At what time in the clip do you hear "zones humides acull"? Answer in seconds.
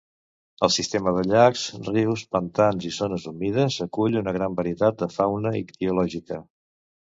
2.97-4.19